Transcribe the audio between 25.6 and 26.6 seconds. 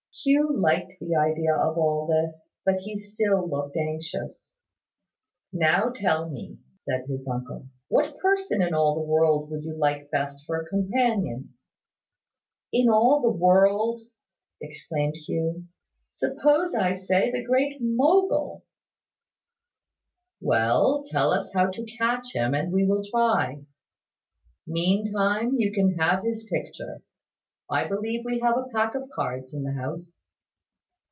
can have his